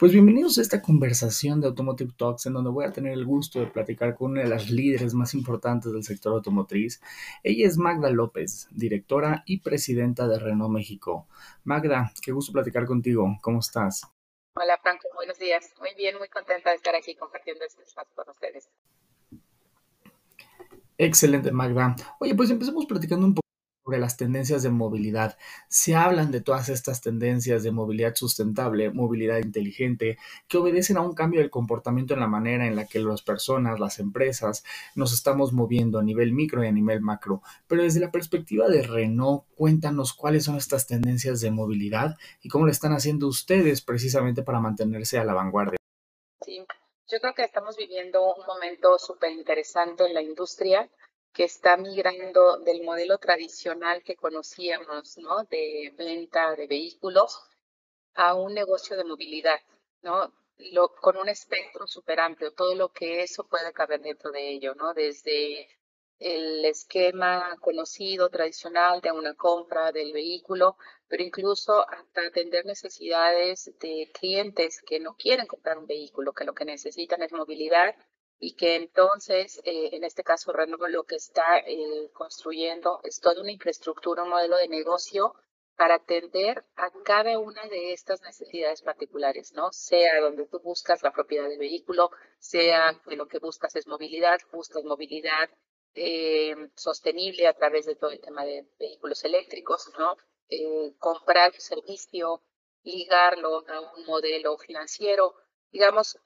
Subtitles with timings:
[0.00, 3.60] Pues bienvenidos a esta conversación de Automotive Talks en donde voy a tener el gusto
[3.60, 7.02] de platicar con una de las líderes más importantes del sector automotriz.
[7.42, 11.28] Ella es Magda López, directora y presidenta de Renault México.
[11.64, 13.28] Magda, qué gusto platicar contigo.
[13.42, 14.00] ¿Cómo estás?
[14.54, 15.70] Hola Franco, buenos días.
[15.78, 18.70] Muy bien, muy contenta de estar aquí compartiendo este espacio con ustedes.
[20.96, 21.94] Excelente, Magda.
[22.20, 23.39] Oye, pues empecemos platicando un poco
[23.90, 25.36] sobre las tendencias de movilidad.
[25.66, 31.12] Se hablan de todas estas tendencias de movilidad sustentable, movilidad inteligente, que obedecen a un
[31.12, 34.62] cambio del comportamiento en la manera en la que las personas, las empresas,
[34.94, 37.42] nos estamos moviendo a nivel micro y a nivel macro.
[37.66, 42.66] Pero desde la perspectiva de Renault, cuéntanos cuáles son estas tendencias de movilidad y cómo
[42.66, 45.78] lo están haciendo ustedes precisamente para mantenerse a la vanguardia.
[46.42, 46.64] Sí,
[47.08, 50.88] yo creo que estamos viviendo un momento súper interesante en la industria
[51.32, 55.44] que está migrando del modelo tradicional que conocíamos, ¿no?
[55.44, 57.42] De venta de vehículos
[58.14, 59.60] a un negocio de movilidad,
[60.02, 60.32] ¿no?
[61.00, 64.92] Con un espectro súper amplio, todo lo que eso puede caber dentro de ello, ¿no?
[64.92, 65.68] Desde
[66.18, 70.76] el esquema conocido, tradicional de una compra del vehículo,
[71.08, 76.54] pero incluso hasta atender necesidades de clientes que no quieren comprar un vehículo, que lo
[76.54, 77.94] que necesitan es movilidad
[78.42, 83.42] y que entonces, eh, en este caso, Renault lo que está eh, construyendo es toda
[83.42, 85.34] una infraestructura, un modelo de negocio
[85.76, 89.70] para atender a cada una de estas necesidades particulares, ¿no?
[89.72, 94.38] Sea donde tú buscas la propiedad del vehículo, sea que lo que buscas es movilidad,
[94.52, 95.50] buscas movilidad
[95.94, 100.16] eh, sostenible a través de todo el tema de vehículos eléctricos, ¿no?
[100.98, 102.42] comprar un servicio,
[102.82, 105.34] ligarlo a un modelo financiero,
[105.70, 106.18] digamos,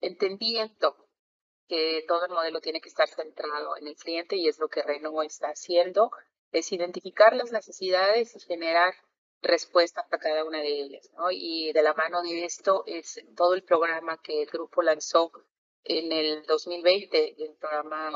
[0.00, 0.96] entendiendo
[1.68, 4.82] que todo el modelo tiene que estar centrado en el cliente y es lo que
[4.82, 6.10] Renault está haciendo,
[6.52, 8.94] es identificar las necesidades y generar
[9.42, 11.10] respuestas para cada una de ellas.
[11.16, 11.30] ¿no?
[11.30, 15.32] Y de la mano de esto es todo el programa que el grupo lanzó
[15.84, 18.12] en el 2020, el programa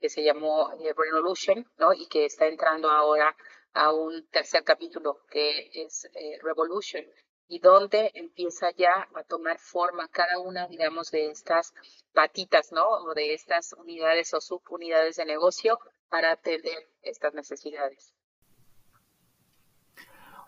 [0.00, 1.92] que se llamó eh, Revolution, ¿no?
[1.92, 3.36] y que está entrando ahora
[3.74, 7.04] a un tercer capítulo que es eh, Revolution,
[7.52, 11.74] y donde empieza ya a tomar forma cada una, digamos, de estas
[12.14, 12.88] patitas, ¿no?
[12.88, 18.14] O de estas unidades o subunidades de negocio para atender estas necesidades.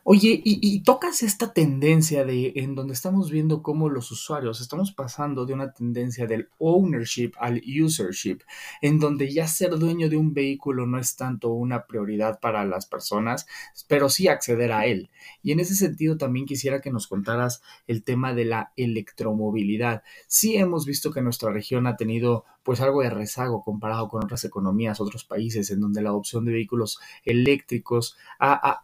[0.06, 5.47] Oye, y, tocas esta tendencia de en donde estamos viendo cómo los usuarios estamos pasando
[5.47, 8.42] de una tendencia del ownership al usership,
[8.82, 12.84] en donde ya ser dueño de un vehículo no es tanto una prioridad para las
[12.84, 13.47] personas,
[13.88, 15.09] pero sí acceder a él.
[15.42, 20.03] Y en ese sentido también quisiera que nos contaras el tema de la electromovilidad.
[20.26, 24.45] Sí hemos visto que nuestra región ha tenido pues algo de rezago comparado con otras
[24.45, 28.17] economías, otros países en donde la adopción de vehículos eléctricos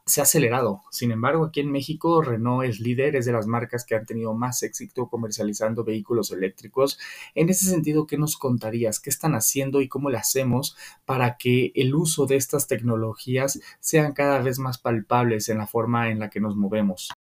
[0.07, 0.83] se ha acelerado.
[0.91, 4.35] Sin embargo, aquí en México, Renault es líder, es de las marcas que han tenido
[4.35, 6.99] más éxito comercializando vehículos eléctricos.
[7.35, 9.01] En ese sentido, ¿qué nos contarías?
[9.01, 10.77] ¿Qué están haciendo y cómo le hacemos
[11.07, 16.11] para que el uso de estas tecnologías sean cada vez más palpables en la forma
[16.11, 17.11] en la que nos movemos?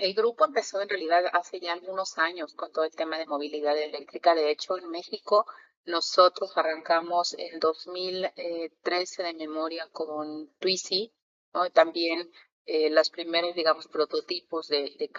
[0.00, 3.76] El grupo empezó en realidad hace ya algunos años con todo el tema de movilidad
[3.76, 4.34] eléctrica.
[4.34, 5.46] De hecho, en México
[5.84, 11.12] nosotros arrancamos en 2013 de memoria con Twizy,
[11.54, 11.70] ¿no?
[11.70, 12.30] también
[12.66, 15.10] eh, los primeros, digamos, prototipos de, de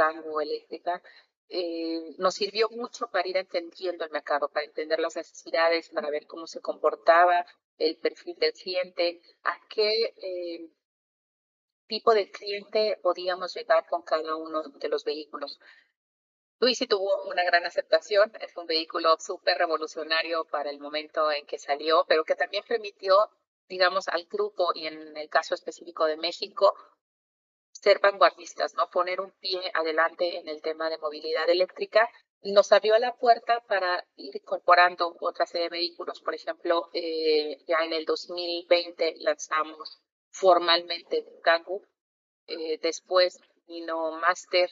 [0.41, 1.01] eléctrica.
[1.49, 6.27] Eh, nos sirvió mucho para ir entendiendo el mercado, para entender las necesidades, para ver
[6.27, 7.43] cómo se comportaba
[7.79, 10.69] el perfil del cliente, a qué eh,
[11.89, 15.59] tipo de cliente podíamos llegar con cada uno de los vehículos.
[16.59, 21.57] Twizy tuvo una gran aceptación, es un vehículo súper revolucionario para el momento en que
[21.57, 23.15] salió, pero que también permitió,
[23.67, 26.73] digamos, al grupo y en el caso específico de México,
[27.71, 28.89] ser vanguardistas, ¿no?
[28.89, 32.09] Poner un pie adelante en el tema de movilidad eléctrica
[32.43, 36.21] nos abrió la puerta para ir incorporando otra serie de vehículos.
[36.21, 41.83] Por ejemplo, eh, ya en el 2020 lanzamos formalmente Kangoo,
[42.47, 44.69] eh, después vino Master.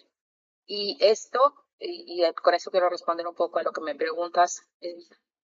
[0.66, 1.40] Y esto,
[1.80, 4.62] y, con eso quiero responder un poco a lo que me preguntas,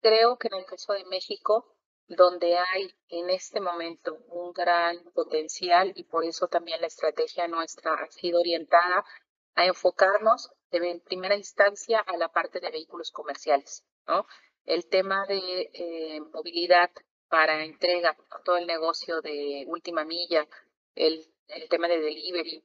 [0.00, 1.76] creo que en el caso de México,
[2.08, 7.94] donde hay en este momento un gran potencial y por eso también la estrategia nuestra
[7.94, 9.04] ha sido orientada
[9.54, 14.26] a enfocarnos en primera instancia a la parte de vehículos comerciales, ¿no?
[14.64, 16.90] El tema de eh, movilidad
[17.32, 18.14] para entrega,
[18.44, 20.46] todo el negocio de última milla,
[20.94, 22.62] el, el tema de delivery,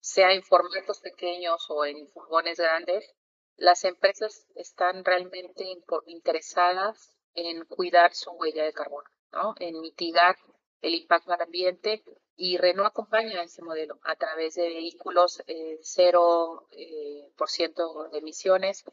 [0.00, 3.14] sea en formatos pequeños o en furgones grandes,
[3.58, 5.66] las empresas están realmente
[6.06, 9.54] interesadas en cuidar su huella de carbono, ¿no?
[9.58, 10.36] en mitigar
[10.80, 12.02] el impacto al ambiente
[12.34, 18.20] y Renault acompaña ese modelo a través de vehículos eh, cero eh, por ciento de
[18.20, 18.84] emisiones.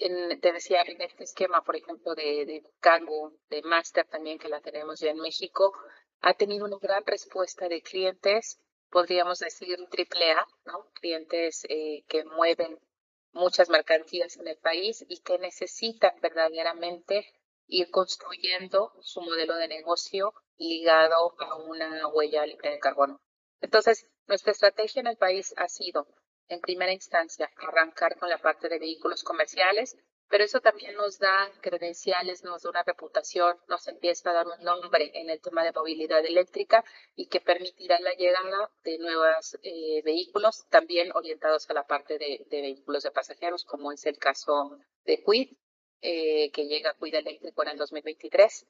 [0.00, 2.64] En, te decía, en este esquema, por ejemplo, de, de
[3.50, 5.72] de Master también, que la tenemos ya en México,
[6.22, 8.58] ha tenido una gran respuesta de clientes,
[8.90, 10.90] podríamos decir triple A, ¿no?
[10.94, 12.78] clientes eh, que mueven
[13.32, 17.26] muchas mercancías en el país y que necesitan verdaderamente
[17.66, 23.20] ir construyendo su modelo de negocio ligado a una huella libre de carbono.
[23.60, 26.06] Entonces, nuestra estrategia en el país ha sido,
[26.50, 29.96] en primera instancia, arrancar con la parte de vehículos comerciales,
[30.28, 34.64] pero eso también nos da credenciales, nos da una reputación, nos empieza a dar un
[34.64, 36.84] nombre en el tema de movilidad eléctrica
[37.16, 42.46] y que permitirá la llegada de nuevos eh, vehículos, también orientados a la parte de,
[42.48, 45.56] vehículos de pasajeros, como es el caso de Quid,
[46.00, 48.66] eh, que llega a Quid Eléctrico en el 2023.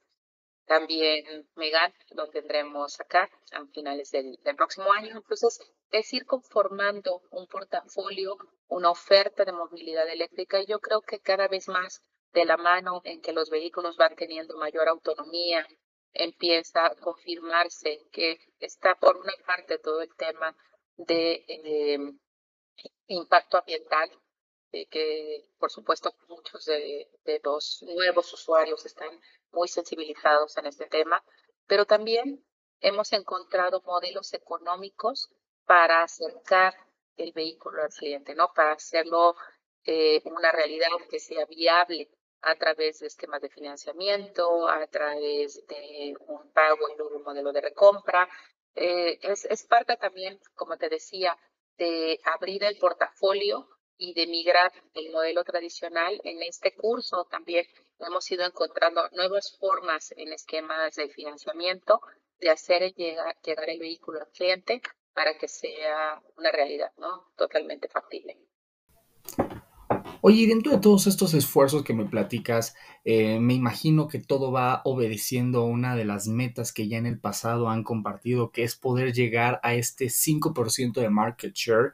[0.70, 5.16] También Megan lo tendremos acá a finales del, próximo año.
[5.16, 5.58] Entonces,
[5.90, 8.36] es ir conformando un portafolio,
[8.68, 12.00] una oferta de movilidad eléctrica y yo creo que cada vez más
[12.32, 15.66] de la mano en que los vehículos van teniendo mayor autonomía,
[16.12, 20.56] empieza a confirmarse que está por una parte todo el tema
[20.96, 21.98] de eh,
[23.08, 24.08] impacto ambiental,
[24.70, 27.08] que por supuesto muchos de,
[27.42, 29.20] los nuevos usuarios están
[29.52, 31.22] muy sensibilizados en este tema,
[31.66, 32.44] pero también
[32.80, 35.28] hemos encontrado modelos económicos
[35.66, 36.74] para acercar
[37.16, 38.52] el vehículo al cliente, ¿no?
[38.54, 39.36] Para hacerlo
[39.84, 42.08] eh, una realidad que sea viable
[42.42, 47.60] a través de esquemas de financiamiento, a través de un pago en un modelo de
[47.60, 48.28] recompra.
[48.74, 51.36] Eh, es, es parte también, como te decía,
[51.76, 53.68] de abrir el portafolio
[54.00, 56.20] y de migrar el modelo tradicional.
[56.24, 57.66] En este curso también
[58.00, 62.00] hemos ido encontrando nuevas formas en esquemas de financiamiento
[62.40, 64.80] de hacer llegar, llegar el vehículo al cliente
[65.12, 67.30] para que sea una realidad, ¿no?
[67.36, 68.38] Totalmente factible.
[70.22, 72.74] Oye, dentro de todos estos esfuerzos que me platicas,
[73.04, 77.06] eh, me imagino que todo va obedeciendo a una de las metas que ya en
[77.06, 81.92] el pasado han compartido, que es poder llegar a este 5% de market share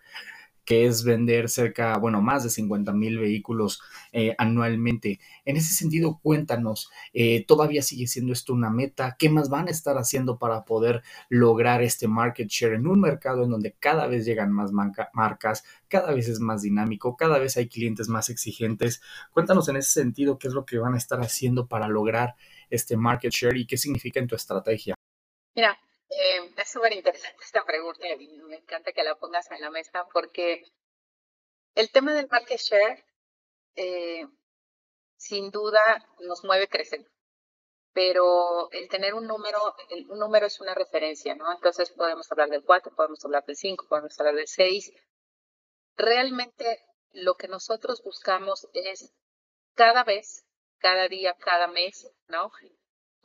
[0.66, 3.80] que es vender cerca, bueno, más de 50 mil vehículos
[4.12, 5.20] eh, anualmente.
[5.44, 9.16] En ese sentido, cuéntanos, eh, ¿todavía sigue siendo esto una meta?
[9.16, 13.44] ¿Qué más van a estar haciendo para poder lograr este market share en un mercado
[13.44, 17.68] en donde cada vez llegan más marcas, cada vez es más dinámico, cada vez hay
[17.68, 19.00] clientes más exigentes?
[19.32, 22.34] Cuéntanos en ese sentido qué es lo que van a estar haciendo para lograr
[22.70, 24.96] este market share y qué significa en tu estrategia.
[25.54, 25.78] Mira,
[26.08, 30.06] eh, es súper interesante esta pregunta y me encanta que la pongas en la mesa
[30.12, 30.64] porque
[31.74, 33.04] el tema del market share
[33.74, 34.26] eh,
[35.16, 35.80] sin duda
[36.20, 37.06] nos mueve crecer,
[37.92, 39.58] pero el tener un número,
[40.08, 41.52] un número es una referencia, ¿no?
[41.52, 44.92] Entonces podemos hablar del 4, podemos hablar del 5, podemos hablar del 6.
[45.96, 49.12] Realmente lo que nosotros buscamos es
[49.74, 50.46] cada vez,
[50.78, 52.50] cada día, cada mes, ¿no?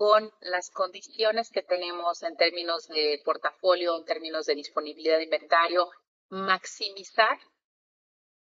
[0.01, 5.91] Con las condiciones que tenemos en términos de portafolio, en términos de disponibilidad de inventario,
[6.29, 7.37] maximizar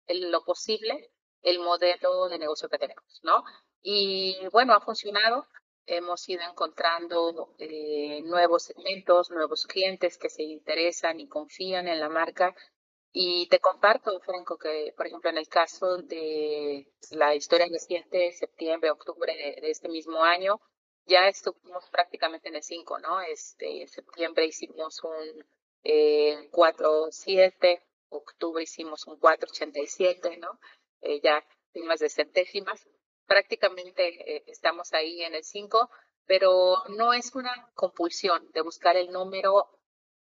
[0.06, 1.10] en lo posible
[1.42, 3.44] el modelo de negocio que tenemos, ¿no?
[3.82, 5.46] Y bueno, ha funcionado.
[5.84, 12.08] Hemos ido encontrando eh, nuevos segmentos, nuevos clientes que se interesan y confían en la
[12.08, 12.54] marca.
[13.12, 18.90] Y te comparto, Franco, que por ejemplo en el caso de la historia reciente, septiembre,
[18.90, 20.58] octubre de este mismo año,
[21.10, 23.20] ya estuvimos prácticamente en el 5, ¿no?
[23.20, 25.44] Este, en septiembre hicimos un
[25.82, 30.58] eh, 4.7, octubre hicimos un 4.87, ¿no?
[31.00, 31.44] Eh, ya
[31.84, 32.88] más de centésimas.
[33.26, 35.90] Prácticamente eh, estamos ahí en el 5,
[36.26, 39.68] pero no es una compulsión de buscar el número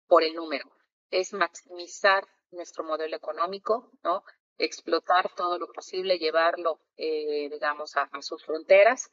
[0.08, 0.72] por el número.
[1.10, 4.24] Es maximizar nuestro modelo económico, ¿no?
[4.58, 9.10] Explotar todo lo posible, llevarlo, eh, digamos, a sus fronteras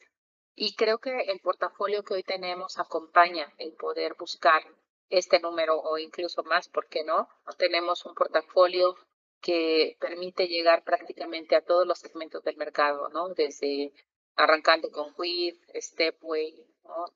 [0.54, 4.62] y creo que el portafolio que hoy tenemos acompaña el poder buscar
[5.08, 7.28] este número o incluso más, ¿por qué no?
[7.58, 8.96] Tenemos un portafolio
[9.40, 13.28] que permite llegar prácticamente a todos los segmentos del mercado, ¿no?
[13.30, 13.92] Desde
[14.36, 17.06] arrancando con Quid, Stepway, ¿no?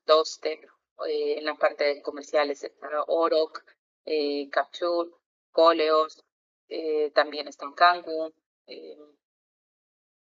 [1.05, 3.63] Eh, en la parte comerciales está Oroc,
[4.05, 5.11] eh, Capture,
[5.51, 6.23] Coleos,
[6.69, 8.33] eh, también está en Kangoo,
[8.67, 8.97] eh,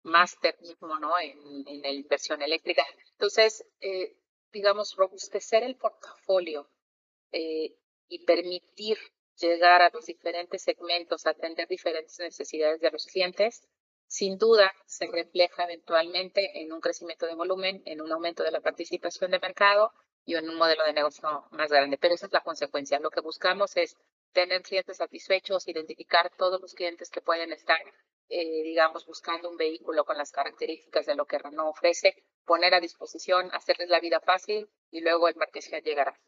[0.05, 1.19] Master mismo, ¿no?
[1.19, 2.87] En, en la inversión eléctrica.
[3.13, 4.17] Entonces, eh,
[4.53, 6.71] digamos, robustecer el portafolio
[8.07, 8.97] y permitir
[9.37, 13.67] llegar a los diferentes segmentos, atender diferentes necesidades de los clientes,
[14.07, 18.61] sin duda se refleja eventualmente en un crecimiento de volumen, en un aumento de la
[18.61, 19.91] participación de mercado
[20.25, 21.99] y en un modelo de negocio más grande.
[21.99, 23.01] Pero esa es la consecuencia.
[23.01, 23.97] Lo que buscamos es
[24.33, 27.81] tener clientes satisfechos, identificar todos los clientes que pueden estar,
[28.29, 32.81] eh, digamos, buscando un vehículo con las características de lo que Renault ofrece, poner a
[32.81, 36.19] disposición, hacerles la vida fácil y luego el marketing llegará.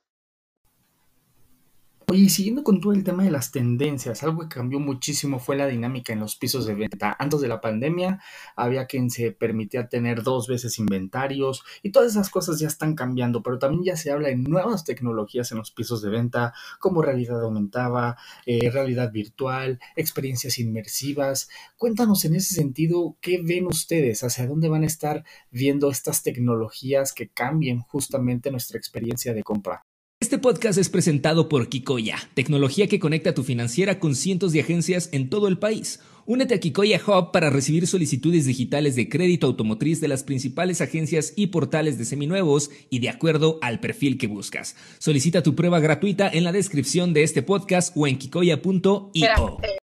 [2.09, 5.67] Oye, siguiendo con todo el tema de las tendencias, algo que cambió muchísimo fue la
[5.67, 7.17] dinámica en los pisos de venta.
[7.19, 8.21] Antes de la pandemia
[8.55, 13.43] había quien se permitía tener dos veces inventarios y todas esas cosas ya están cambiando,
[13.43, 17.43] pero también ya se habla de nuevas tecnologías en los pisos de venta, como realidad
[17.43, 21.49] aumentada, eh, realidad virtual, experiencias inmersivas.
[21.77, 24.23] Cuéntanos en ese sentido, ¿qué ven ustedes?
[24.23, 29.86] ¿Hacia dónde van a estar viendo estas tecnologías que cambien justamente nuestra experiencia de compra?
[30.19, 35.11] Este podcast es presentado por Kikoya, tecnología que conecta tu financiera con cientos de agencias
[35.13, 36.01] en todo el país.
[36.25, 41.35] Únete a Kikoya Hub para recibir solicitudes digitales de crédito automotriz de las principales agencias
[41.37, 44.75] y portales de seminuevos y de acuerdo al perfil que buscas.
[44.99, 49.59] Solicita tu prueba gratuita en la descripción de este podcast o en kikoya.io.
[49.63, 49.77] Eh,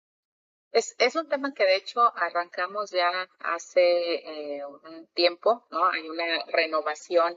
[0.71, 5.85] es, un tema que de hecho arrancamos ya hace eh, un tiempo, ¿no?
[5.85, 7.35] Hay una renovación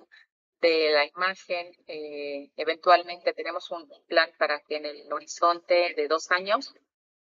[0.66, 1.73] de la imagen.
[1.87, 6.75] Eh, eventualmente tenemos un plan para que en el horizonte de dos años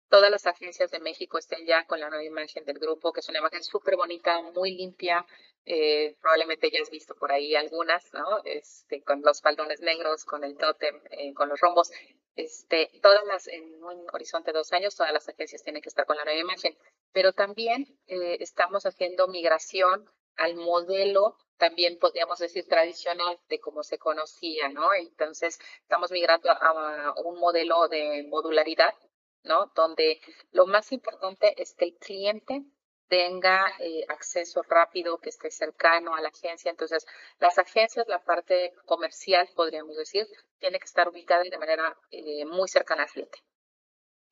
[0.10, 3.30] todas las agencias de México estén ya con la nueva imagen del grupo, que es
[3.30, 5.26] una imagen súper bonita, muy limpia.
[5.66, 8.44] Eh, probablemente ya has visto por ahí algunas, ¿no?
[8.44, 11.92] Este, con los faldones negros, con el tótem, eh, con los rombos.
[12.36, 16.06] Este, todas las, en un horizonte de dos años, todas las agencias tienen que estar
[16.06, 16.78] con la nueva imagen.
[17.14, 24.68] Pero también estamos haciendo migración al modelo también podríamos decir tradicional de cómo se conocía,
[24.70, 24.92] ¿no?
[24.96, 28.96] Entonces estamos migrando a, un modelo de modularidad,
[29.44, 29.72] ¿no?
[29.76, 30.20] Donde
[30.52, 32.64] lo más importante es que el cliente
[33.10, 36.72] tenga eh, acceso rápido, que esté cercano a la agencia.
[36.72, 37.06] Entonces,
[37.40, 40.26] las agencias, la parte comercial, podríamos decir,
[40.58, 43.38] tiene que estar ubicada de manera eh, muy cercana al cliente.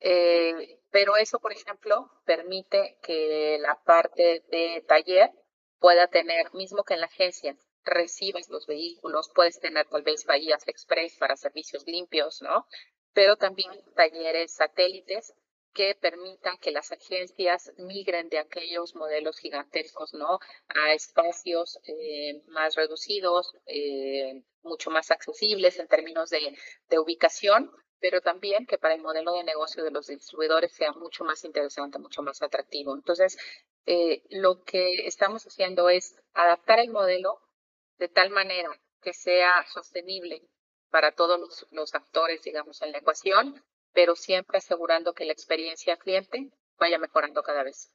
[0.00, 5.30] Eh, pero eso, por ejemplo, permite que la parte de taller
[5.80, 10.68] pueda tener, mismo que en la agencia recibas los vehículos, puedes tener tal vez bahías
[10.68, 12.66] express para servicios limpios, ¿no?
[13.12, 15.34] Pero también talleres satélites
[15.72, 20.38] que permitan que las agencias migren de aquellos modelos gigantescos, ¿no?
[20.68, 26.56] A espacios eh, más reducidos, eh, mucho más accesibles en términos de,
[26.88, 27.70] de ubicación,
[28.00, 31.98] pero también que para el modelo de negocio de los distribuidores sea mucho más interesante,
[31.98, 32.94] mucho más atractivo.
[32.94, 33.38] Entonces,
[33.86, 37.40] eh, lo que estamos haciendo es adaptar el modelo
[37.98, 38.70] de tal manera
[39.02, 40.42] que sea sostenible
[40.90, 45.96] para todos los, los actores, digamos, en la ecuación, pero siempre asegurando que la experiencia
[45.96, 47.92] cliente vaya mejorando cada vez.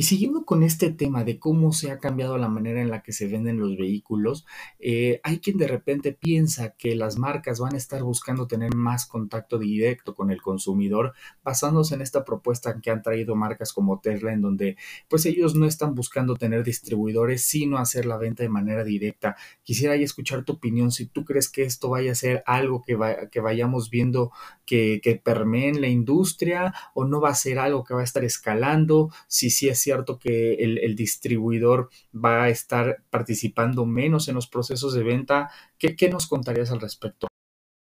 [0.00, 3.12] Y siguiendo con este tema de cómo se ha cambiado la manera en la que
[3.12, 4.46] se venden los vehículos,
[4.78, 9.04] eh, hay quien de repente piensa que las marcas van a estar buscando tener más
[9.04, 11.12] contacto directo con el consumidor,
[11.44, 15.66] basándose en esta propuesta que han traído marcas como Tesla, en donde pues ellos no
[15.66, 19.36] están buscando tener distribuidores, sino hacer la venta de manera directa.
[19.64, 22.96] Quisiera escuchar tu opinión, si tú crees que esto vaya a ser algo que,
[23.38, 24.32] vayamos viendo
[24.64, 28.04] que, que permee en la industria o no va a ser algo que va a
[28.04, 34.36] estar escalando, si sí es cierto que el, distribuidor va a estar participando menos en
[34.36, 35.50] los procesos de venta.
[35.78, 37.26] ¿Qué, qué nos contarías al respecto?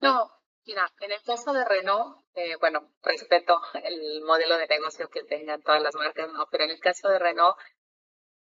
[0.01, 0.31] No,
[0.65, 5.61] mira, en el caso de Renault, eh, bueno, respeto el modelo de negocio que tengan
[5.63, 6.47] todas las marcas, ¿no?
[6.53, 7.57] Pero en el caso de Renault,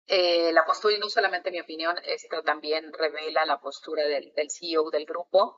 [0.05, 4.51] eh, la postura, y no solamente mi opinión, esto también revela la postura del, del
[4.51, 5.57] CEO del grupo.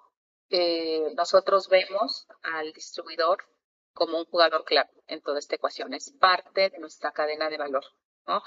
[0.49, 3.43] Eh, nosotros vemos al distribuidor
[3.93, 5.93] como un jugador clave en toda esta ecuación.
[5.93, 7.83] Es parte de nuestra cadena de valor,
[8.27, 8.43] ¿no?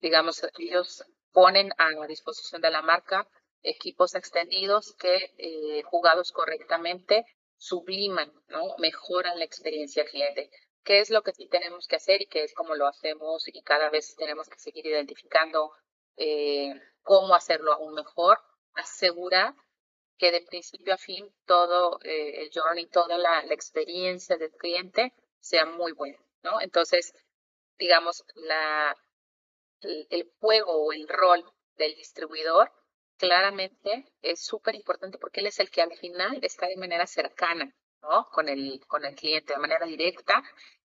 [0.00, 3.28] Digamos, ellos ponen a disposición de la marca
[3.62, 7.24] equipos extendidos que, eh, jugados correctamente,
[7.56, 8.74] subliman, ¿no?
[8.78, 10.50] Mejoran la experiencia cliente.
[10.84, 13.62] ¿Qué es lo que sí tenemos que hacer y qué es como lo hacemos y
[13.62, 15.70] cada vez tenemos que seguir identificando
[16.16, 18.38] eh, cómo hacerlo aún mejor?
[18.74, 19.54] Asegurar
[20.18, 25.66] que de principio a fin todo eh, el journey, toda la, experiencia del cliente sea
[25.66, 26.60] muy buena, ¿no?
[26.60, 27.12] Entonces,
[27.78, 28.96] digamos, la,
[29.80, 31.44] el, juego o el rol
[31.76, 32.72] del distribuidor
[33.16, 37.74] claramente es súper importante porque él es el que al final está de manera cercana
[38.02, 38.28] ¿no?
[38.30, 40.42] Con el, con el cliente de manera directa,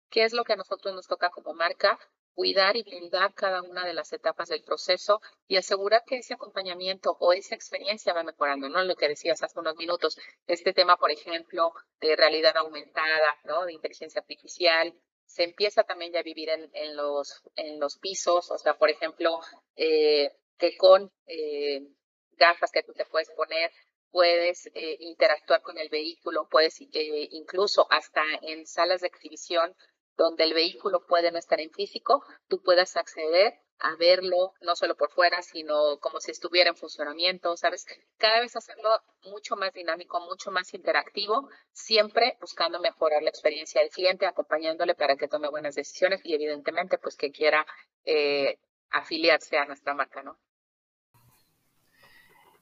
[0.09, 1.99] ¿qué es lo que a nosotros nos toca como marca?
[2.37, 7.17] Cuidar y blindar cada una de las etapas del proceso y asegurar que ese acompañamiento
[7.19, 8.83] o esa experiencia va mejorando, ¿no?
[8.83, 13.65] Lo que decías hace unos minutos, este tema, por ejemplo, de realidad aumentada, ¿no?
[13.65, 14.93] De inteligencia artificial,
[15.25, 19.39] se empieza también ya a vivir en, los, en los pisos, o sea, por ejemplo,
[19.75, 21.87] eh, que con eh,
[22.33, 23.71] gafas que tú te puedes poner,
[24.11, 29.75] puedes eh, interactuar con el vehículo, puedes incluso hasta en salas de exhibición
[30.17, 34.95] donde el vehículo puede no estar en físico, tú puedas acceder a verlo, no solo
[34.95, 37.85] por fuera, sino como si estuviera en funcionamiento, ¿sabes?
[38.17, 38.89] Cada vez hacerlo
[39.23, 45.15] mucho más dinámico, mucho más interactivo, siempre buscando mejorar la experiencia del cliente, acompañándole para
[45.15, 47.65] que tome buenas decisiones y evidentemente pues que quiera
[48.03, 48.59] eh,
[48.89, 50.39] afiliarse a nuestra marca, ¿no?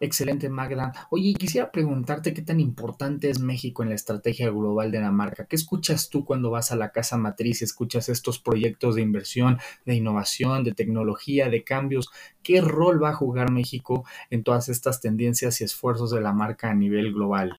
[0.05, 1.07] Excelente, Magda.
[1.09, 5.47] Oye, quisiera preguntarte qué tan importante es México en la estrategia global de la marca.
[5.47, 9.95] ¿Qué escuchas tú cuando vas a la casa matriz, escuchas estos proyectos de inversión, de
[9.95, 12.11] innovación, de tecnología, de cambios?
[12.43, 16.69] ¿Qué rol va a jugar México en todas estas tendencias y esfuerzos de la marca
[16.69, 17.59] a nivel global?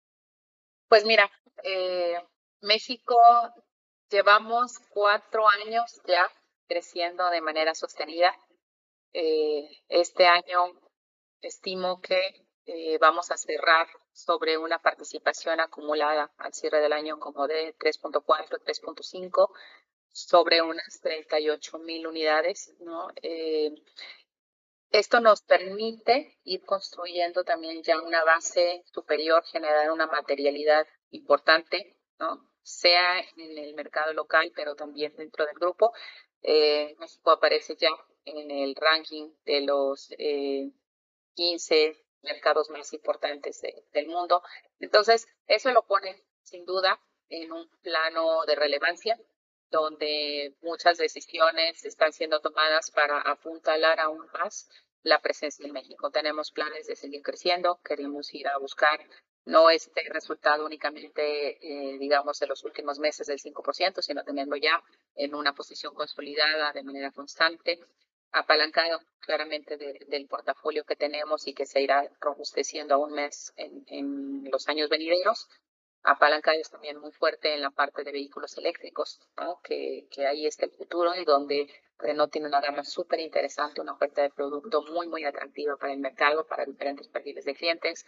[0.87, 1.27] Pues mira,
[1.63, 2.13] eh,
[2.61, 3.15] México
[4.11, 6.29] llevamos cuatro años ya
[6.67, 8.35] creciendo de manera sostenida.
[9.13, 10.84] Eh, este año
[11.41, 17.47] estimo que eh, vamos a cerrar sobre una participación acumulada al cierre del año como
[17.47, 18.23] de 3.4,
[18.63, 19.49] 3.5,
[20.11, 23.09] sobre unas 38 mil unidades, ¿no?
[23.21, 23.75] Eh,
[24.91, 32.49] esto nos permite ir construyendo también ya una base superior, generar una materialidad importante, ¿no?
[32.65, 35.93] sea en el mercado local, pero también dentro del grupo.
[36.41, 37.89] Eh, México aparece ya
[38.25, 40.11] en el ranking de los
[41.35, 43.61] 15 mercados más importantes
[43.93, 44.41] del mundo.
[44.79, 46.99] Entonces, eso lo pone sin duda
[47.29, 49.19] en un plano de relevancia
[49.69, 54.69] donde muchas decisiones están siendo tomadas para apuntalar aún más
[55.03, 56.09] la presencia en México.
[56.11, 58.99] Tenemos planes de seguir creciendo, queremos ir a buscar
[59.45, 64.83] no este resultado únicamente, eh, digamos, de los últimos meses del 5%, sino teniendo ya
[65.15, 67.79] en una posición consolidada de manera constante
[68.35, 74.51] apalancado claramente del portafolio que tenemos y que se irá robusteciendo aún más en, en
[74.51, 75.47] los años venideros.
[76.03, 79.19] Apalancados también muy fuerte en la parte de vehículos eléctricos,
[79.63, 81.67] que, que ahí está el futuro y donde
[82.13, 85.99] no tiene una gama súper interesante, una oferta de producto muy, muy atractiva para el
[85.99, 88.05] mercado, para diferentes perfiles de clientes.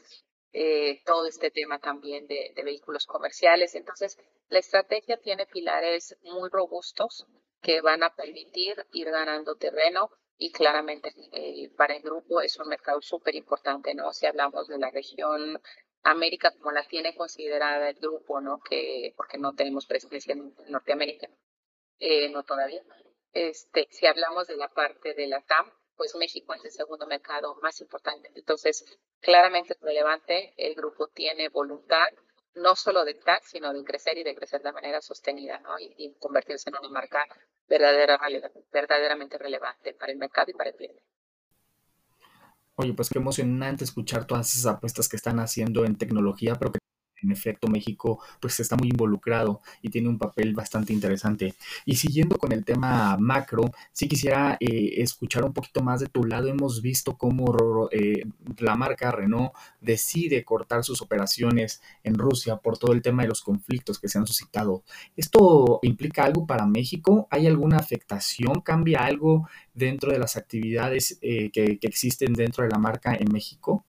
[0.54, 3.76] Eh, todo este tema también de, de vehículos comerciales.
[3.76, 4.18] Entonces,
[4.50, 7.26] la estrategia tiene pilares muy robustos
[7.62, 12.68] que van a permitir ir ganando terreno y claramente eh, para el grupo es un
[12.68, 14.14] mercado súper importante, ¿no?
[14.14, 15.60] Si hablamos de la región
[16.04, 18.60] América como la tiene considerada el grupo, ¿no?
[18.60, 21.28] Que, porque no tenemos presencia en Norteamérica,
[22.00, 22.84] eh, no todavía.
[23.34, 27.56] Este, si hablamos de la parte de la TAM, pues México es el segundo mercado
[27.62, 28.32] más importante.
[28.36, 28.86] Entonces,
[29.20, 32.08] claramente es relevante, el grupo tiene voluntad
[32.58, 35.80] no solo de estar, sino de crecer y de crecer de manera sostenida, ¿no?
[35.80, 37.26] Y, convertirse en una marca
[37.68, 38.20] verdadera,
[38.72, 41.02] verdaderamente relevante para el mercado y para el cliente.
[42.76, 46.80] Oye, pues qué emocionante escuchar todas esas apuestas que están haciendo en tecnología, pero que
[47.28, 51.54] en efecto México pues está muy involucrado y tiene un papel bastante interesante.
[51.86, 56.24] Y siguiendo con el tema macro, sí quisiera eh, escuchar un poquito más de tu
[56.24, 56.48] lado.
[56.48, 58.24] Hemos visto cómo eh,
[58.60, 63.42] la marca Renault decide cortar sus operaciones en Rusia por todo el tema de los
[63.42, 64.84] conflictos que se han suscitado.
[65.16, 67.28] ¿Esto implica algo para México?
[67.30, 68.62] ¿Hay alguna afectación?
[68.62, 73.86] ¿Cambia algo dentro de las actividades eh, que existen dentro de la marca en México?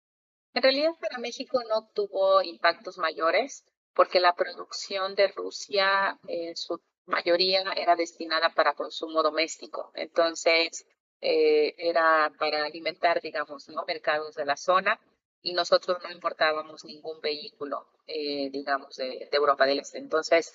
[0.57, 6.81] En realidad para México no tuvo impactos mayores porque la producción de Rusia en su
[7.05, 9.91] mayoría era destinada para consumo doméstico.
[9.93, 10.87] Entonces,
[11.21, 13.85] eh, era para alimentar, digamos, ¿no?
[13.87, 14.99] mercados de la zona
[15.43, 19.99] y nosotros no importábamos ningún vehículo, eh, digamos, de, Europa del Este.
[19.99, 20.55] Entonces,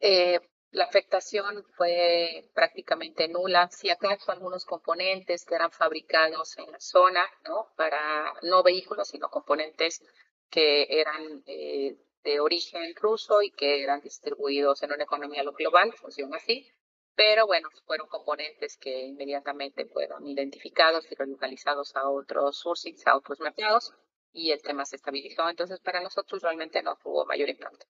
[0.00, 0.40] eh,
[0.72, 7.26] la afectación fue prácticamente nula, si acaso algunos componentes que eran fabricados en la zona,
[7.44, 7.72] ¿no?
[7.76, 10.00] Para no vehículos, sino componentes
[10.48, 16.36] que eran eh, de origen ruso y que eran distribuidos en una economía global, funciona
[16.36, 16.70] así.
[17.16, 23.40] Pero bueno, fueron componentes que inmediatamente fueron identificados y relocalizados a otros sourcings, a otros
[23.40, 23.92] mercados,
[24.32, 25.48] y el tema se estabilizó.
[25.48, 27.86] Entonces, para nosotros realmente no tuvo mayor impacto.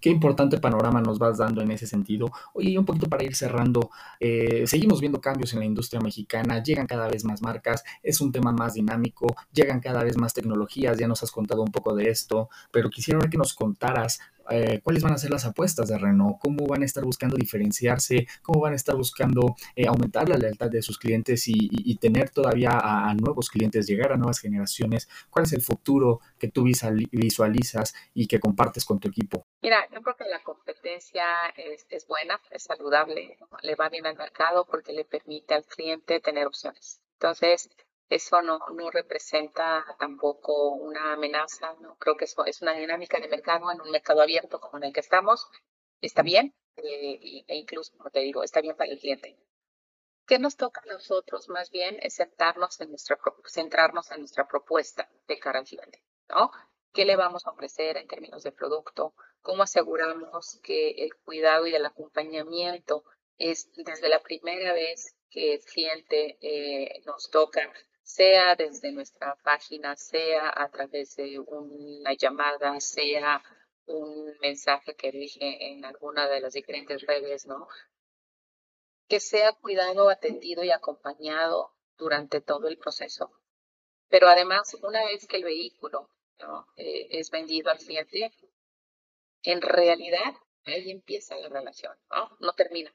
[0.00, 2.30] Qué importante panorama nos vas dando en ese sentido.
[2.54, 6.86] Oye, un poquito para ir cerrando, eh, seguimos viendo cambios en la industria mexicana, llegan
[6.86, 11.08] cada vez más marcas, es un tema más dinámico, llegan cada vez más tecnologías, ya
[11.08, 15.12] nos has contado un poco de esto, pero quisiera que nos contaras eh, cuáles van
[15.12, 18.76] a ser las apuestas de Renault, cómo van a estar buscando diferenciarse, cómo van a
[18.76, 23.86] estar buscando eh, aumentar la lealtad de sus clientes y, tener todavía a, nuevos clientes,
[23.86, 25.08] llegar a nuevas generaciones.
[25.30, 29.46] ¿Cuál es el futuro que tú visualizas y que compartes con tu equipo?
[29.62, 31.24] Mira, yo creo que la competencia
[31.56, 36.20] es, es buena, es saludable, le va bien al mercado porque le permite al cliente
[36.20, 37.00] tener opciones.
[37.14, 37.70] Entonces,
[38.08, 41.96] eso no, no representa tampoco una amenaza, ¿no?
[41.98, 44.92] Creo que eso es una dinámica de mercado en un mercado abierto como en el
[44.92, 45.48] que estamos.
[46.00, 49.36] Está bien, eh, e incluso, como te digo, está bien para el cliente.
[50.26, 51.48] ¿Qué nos toca a nosotros?
[51.48, 56.50] Más bien es centrarnos en nuestra, centrarnos en nuestra propuesta de cara al cliente, ¿no?
[56.92, 59.14] ¿Qué le vamos a ofrecer en términos de producto?
[59.40, 63.04] ¿Cómo aseguramos que el cuidado y el acompañamiento
[63.38, 67.72] es desde la primera vez que el cliente eh, nos toca
[68.06, 73.42] sea desde nuestra página, sea a través de una llamada, sea
[73.86, 77.66] un mensaje que dije en alguna de las diferentes redes, ¿no?
[79.08, 83.32] Que sea cuidado, atendido y acompañado durante todo el proceso.
[84.08, 86.08] Pero además, una vez que el vehículo
[86.76, 88.30] eh, es vendido al cliente,
[89.42, 90.32] en realidad
[90.64, 92.36] ahí empieza la relación, ¿no?
[92.38, 92.94] No termina.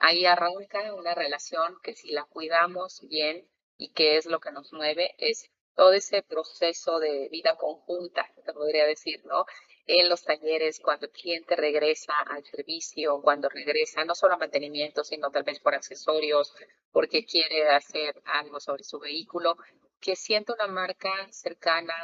[0.00, 3.48] Ahí arranca una relación que si la cuidamos bien,
[3.80, 8.52] y qué es lo que nos mueve, es todo ese proceso de vida conjunta, te
[8.52, 9.46] podría decir, ¿no?
[9.86, 15.02] En los talleres, cuando el cliente regresa al servicio, cuando regresa no solo a mantenimiento,
[15.02, 16.52] sino tal vez por accesorios,
[16.92, 19.56] porque quiere hacer algo sobre su vehículo,
[19.98, 21.94] que sienta una marca cercana,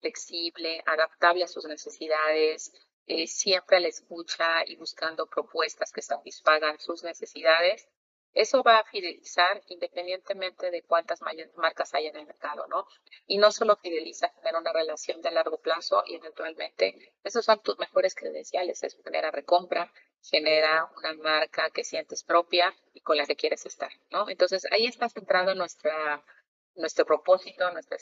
[0.00, 2.72] flexible, adaptable a sus necesidades,
[3.06, 7.88] eh, siempre a la escucha y buscando propuestas que satisfagan sus necesidades
[8.34, 11.20] eso va a fidelizar independientemente de cuántas
[11.56, 12.86] marcas hay en el mercado, ¿no?
[13.26, 17.78] Y no solo fideliza, genera una relación de largo plazo y eventualmente esos son tus
[17.78, 23.36] mejores credenciales, eso genera recompra, genera una marca que sientes propia y con la que
[23.36, 24.28] quieres estar, ¿no?
[24.28, 27.96] Entonces ahí está centrado nuestro propósito, nuestra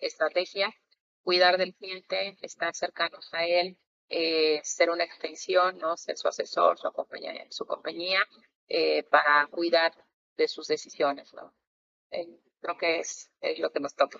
[0.00, 0.74] estrategia,
[1.22, 3.76] cuidar del cliente, estar cercanos a él,
[4.08, 5.98] eh, ser una extensión, ¿no?
[5.98, 6.88] Ser su asesor, su
[7.50, 8.26] su compañía
[8.68, 9.92] eh, para cuidar
[10.36, 11.32] de sus decisiones.
[11.34, 11.52] ¿no?
[12.10, 12.28] Eh,
[12.60, 14.18] creo que es, lo que nos toca.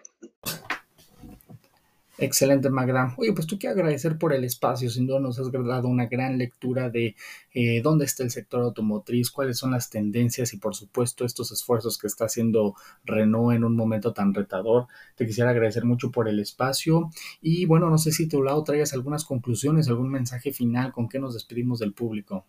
[2.19, 3.15] Excelente, Magda.
[3.19, 4.89] Oye, pues tú quiero agradecer por el espacio.
[4.89, 7.15] Sin duda nos has dado una gran lectura de
[7.53, 11.99] eh, dónde está el sector automotriz, cuáles son las tendencias y, por supuesto, estos esfuerzos
[11.99, 14.87] que está haciendo Renault en un momento tan retador.
[15.15, 17.11] Te quisiera agradecer mucho por el espacio.
[17.43, 21.19] Y bueno, no sé si tu lado traigas algunas conclusiones, algún mensaje final con que
[21.19, 22.47] nos despedimos del público.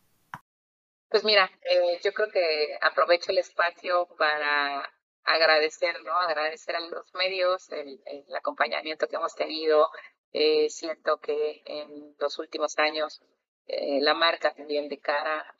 [1.09, 4.91] Pues mira, eh, yo creo que aprovecho el espacio para
[5.23, 6.11] agradecer, ¿no?
[6.13, 8.01] Agradecer a los medios el,
[8.35, 9.89] acompañamiento que hemos tenido.
[10.33, 13.21] Eh, siento que en los últimos años
[13.67, 15.55] eh, la marca también de cara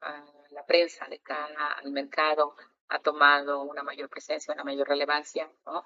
[0.00, 2.54] a, la prensa, de cara al mercado,
[2.88, 5.84] ha tomado una mayor presencia, una mayor relevancia, ¿no?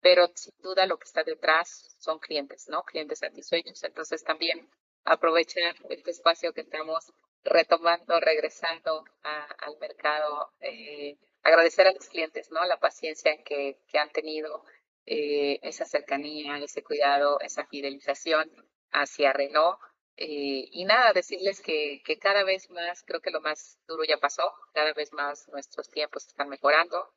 [0.00, 2.82] Pero sin duda lo que está detrás son clientes, ¿no?
[2.84, 3.82] Clientes satisfechos.
[3.84, 4.68] Entonces también
[5.04, 7.12] aprovechar este espacio que estamos
[7.44, 12.64] retomando, regresando al mercado, eh, agradecer a los clientes, ¿no?
[12.64, 14.64] La paciencia que, han tenido,
[15.06, 18.50] eh, esa cercanía, ese cuidado, esa fidelización
[18.92, 19.78] hacia Renault.
[20.16, 24.52] Eh, y nada, decirles que, cada vez más, creo que lo más duro ya pasó,
[24.72, 27.12] cada vez más nuestros tiempos están mejorando,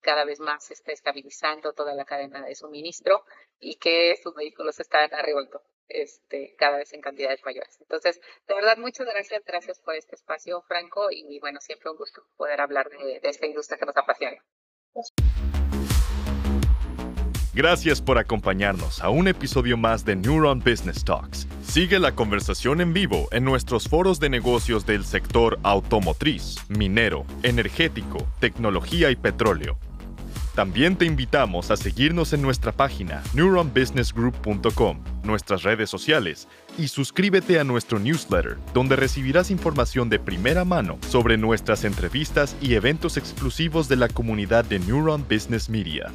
[0.00, 3.24] cada vez más se está estabilizando toda la cadena de suministro
[3.58, 7.78] y que sus vehículos están arribando este, cada vez en cantidades mayores.
[7.80, 12.22] Entonces, de verdad, muchas gracias, gracias por este espacio, Franco, y bueno, siempre un gusto
[12.36, 14.42] poder hablar de, de esta industria que nos apasiona.
[17.56, 21.46] Gracias por acompañarnos a un episodio más de Neuron Business Talks.
[21.62, 28.26] Sigue la conversación en vivo en nuestros foros de negocios del sector automotriz, minero, energético,
[28.40, 29.78] tecnología y petróleo.
[30.54, 36.46] También te invitamos a seguirnos en nuestra página neuronbusinessgroup.com, nuestras redes sociales
[36.78, 42.74] y suscríbete a nuestro newsletter, donde recibirás información de primera mano sobre nuestras entrevistas y
[42.74, 46.12] eventos exclusivos de la comunidad de Neuron Business Media.